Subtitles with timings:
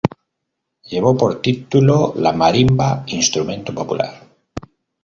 [0.89, 4.15] Lleva por título, “La Marimba, instrumento popular.